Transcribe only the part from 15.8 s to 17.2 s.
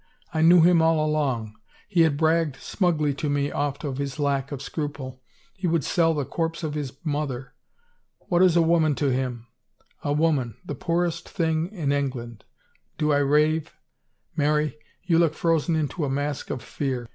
a mask of fear.